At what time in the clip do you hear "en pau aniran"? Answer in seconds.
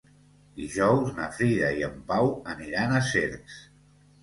1.89-2.99